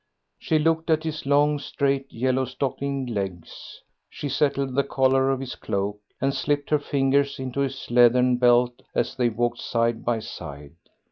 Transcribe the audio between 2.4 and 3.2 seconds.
stockinged